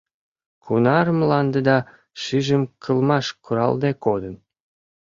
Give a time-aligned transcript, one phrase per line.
[0.63, 1.77] —Кунар мландыда
[2.21, 4.35] шыжым кылмаш куралде кодын?